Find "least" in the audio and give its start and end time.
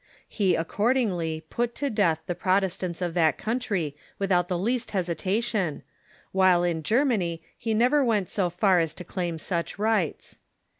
4.57-4.89